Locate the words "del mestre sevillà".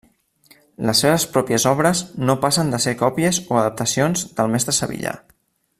4.41-5.15